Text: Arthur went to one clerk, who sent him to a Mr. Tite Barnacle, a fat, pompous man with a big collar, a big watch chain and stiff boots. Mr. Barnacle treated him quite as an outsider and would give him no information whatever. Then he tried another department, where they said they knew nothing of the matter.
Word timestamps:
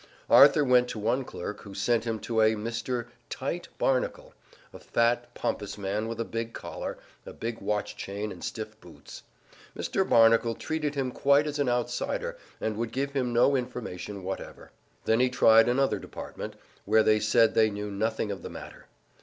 Arthur 0.31 0.63
went 0.63 0.87
to 0.87 0.97
one 0.97 1.23
clerk, 1.23 1.61
who 1.61 1.75
sent 1.75 2.05
him 2.05 2.17
to 2.21 2.41
a 2.41 2.55
Mr. 2.55 3.05
Tite 3.29 3.67
Barnacle, 3.77 4.33
a 4.73 4.79
fat, 4.79 5.31
pompous 5.35 5.77
man 5.77 6.07
with 6.07 6.19
a 6.19 6.25
big 6.25 6.53
collar, 6.53 6.97
a 7.23 7.33
big 7.33 7.59
watch 7.61 7.95
chain 7.95 8.31
and 8.31 8.43
stiff 8.43 8.81
boots. 8.81 9.21
Mr. 9.77 10.03
Barnacle 10.03 10.55
treated 10.55 10.95
him 10.95 11.11
quite 11.11 11.45
as 11.45 11.59
an 11.59 11.69
outsider 11.69 12.35
and 12.59 12.77
would 12.77 12.91
give 12.91 13.11
him 13.11 13.31
no 13.31 13.55
information 13.55 14.23
whatever. 14.23 14.71
Then 15.05 15.19
he 15.19 15.29
tried 15.29 15.69
another 15.69 15.99
department, 15.99 16.55
where 16.85 17.03
they 17.03 17.19
said 17.19 17.53
they 17.53 17.69
knew 17.69 17.91
nothing 17.91 18.31
of 18.31 18.41
the 18.41 18.49
matter. 18.49 18.87